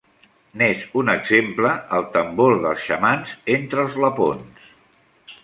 [0.59, 4.67] N'és un exemple el tambor dels xamans entre els lapons.